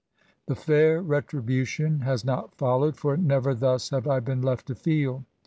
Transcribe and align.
The 0.47 0.55
fair 0.55 0.99
retribution 0.99 1.99
has 1.99 2.25
not 2.25 2.55
followed, 2.55 2.97
for 2.97 3.15
never 3.17 3.53
thus 3.53 3.91
have 3.91 4.07
I 4.07 4.19
been 4.19 4.41
left 4.41 4.65
to 4.69 4.75
feel. 4.75 5.25